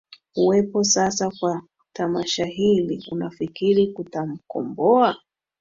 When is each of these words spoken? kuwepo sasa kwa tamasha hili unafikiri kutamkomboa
kuwepo 0.33 0.83
sasa 0.83 1.31
kwa 1.39 1.61
tamasha 1.93 2.45
hili 2.45 3.05
unafikiri 3.11 3.87
kutamkomboa 3.93 5.15